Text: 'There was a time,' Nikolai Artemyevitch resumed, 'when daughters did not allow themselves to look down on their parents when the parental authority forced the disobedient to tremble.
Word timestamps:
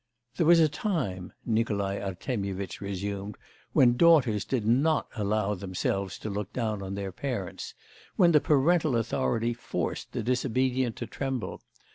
'There 0.37 0.47
was 0.47 0.59
a 0.59 0.67
time,' 0.67 1.31
Nikolai 1.45 1.99
Artemyevitch 1.99 2.81
resumed, 2.81 3.37
'when 3.73 3.97
daughters 3.97 4.45
did 4.45 4.65
not 4.65 5.07
allow 5.15 5.53
themselves 5.53 6.17
to 6.17 6.27
look 6.31 6.51
down 6.53 6.81
on 6.81 6.95
their 6.95 7.11
parents 7.11 7.75
when 8.15 8.31
the 8.31 8.41
parental 8.41 8.95
authority 8.95 9.53
forced 9.53 10.11
the 10.13 10.23
disobedient 10.23 10.95
to 10.95 11.05
tremble. 11.05 11.61